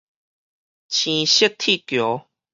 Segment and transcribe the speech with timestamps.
[0.87, 2.27] 青色鐵橋